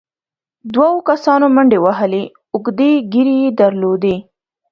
[0.73, 2.23] دوو کسانو منډې وهلې،
[2.55, 4.15] اوږدې ږېرې يې درلودې،